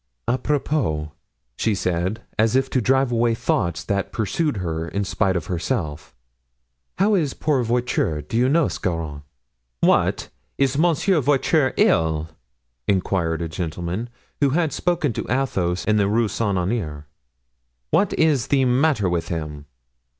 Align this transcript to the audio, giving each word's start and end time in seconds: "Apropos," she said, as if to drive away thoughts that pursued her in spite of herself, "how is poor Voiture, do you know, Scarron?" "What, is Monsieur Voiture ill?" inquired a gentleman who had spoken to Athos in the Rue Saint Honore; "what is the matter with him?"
"Apropos," 0.27 1.11
she 1.57 1.75
said, 1.75 2.23
as 2.39 2.55
if 2.55 2.71
to 2.71 2.81
drive 2.81 3.11
away 3.11 3.35
thoughts 3.35 3.83
that 3.83 4.11
pursued 4.11 4.57
her 4.57 4.87
in 4.87 5.03
spite 5.03 5.35
of 5.35 5.45
herself, 5.45 6.15
"how 6.97 7.13
is 7.13 7.35
poor 7.35 7.61
Voiture, 7.61 8.19
do 8.19 8.35
you 8.35 8.49
know, 8.49 8.67
Scarron?" 8.67 9.21
"What, 9.81 10.29
is 10.57 10.75
Monsieur 10.75 11.21
Voiture 11.21 11.75
ill?" 11.77 12.29
inquired 12.87 13.43
a 13.43 13.47
gentleman 13.47 14.09
who 14.39 14.49
had 14.49 14.73
spoken 14.73 15.13
to 15.13 15.27
Athos 15.29 15.85
in 15.85 15.97
the 15.97 16.07
Rue 16.07 16.27
Saint 16.27 16.57
Honore; 16.57 17.05
"what 17.91 18.11
is 18.17 18.47
the 18.47 18.65
matter 18.65 19.07
with 19.07 19.27
him?" 19.27 19.67